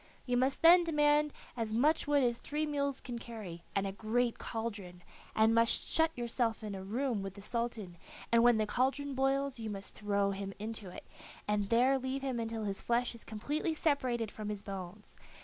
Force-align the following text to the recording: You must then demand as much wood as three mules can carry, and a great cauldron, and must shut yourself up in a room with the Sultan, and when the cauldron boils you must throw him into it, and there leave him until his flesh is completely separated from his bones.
You 0.25 0.35
must 0.35 0.63
then 0.63 0.83
demand 0.83 1.31
as 1.55 1.75
much 1.75 2.07
wood 2.07 2.23
as 2.23 2.39
three 2.39 2.65
mules 2.65 3.01
can 3.01 3.19
carry, 3.19 3.61
and 3.75 3.85
a 3.85 3.91
great 3.91 4.39
cauldron, 4.39 5.03
and 5.35 5.53
must 5.53 5.87
shut 5.91 6.09
yourself 6.17 6.63
up 6.63 6.63
in 6.63 6.73
a 6.73 6.81
room 6.83 7.21
with 7.21 7.35
the 7.35 7.41
Sultan, 7.43 7.97
and 8.31 8.41
when 8.41 8.57
the 8.57 8.65
cauldron 8.65 9.13
boils 9.13 9.59
you 9.59 9.69
must 9.69 9.93
throw 9.93 10.31
him 10.31 10.53
into 10.57 10.89
it, 10.89 11.05
and 11.47 11.69
there 11.69 11.99
leave 11.99 12.23
him 12.23 12.39
until 12.39 12.63
his 12.63 12.81
flesh 12.81 13.13
is 13.13 13.23
completely 13.23 13.75
separated 13.75 14.31
from 14.31 14.49
his 14.49 14.63
bones. 14.63 15.17